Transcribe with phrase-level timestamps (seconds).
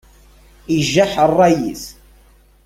[0.77, 1.83] Ijaḥ ṛṛay-is.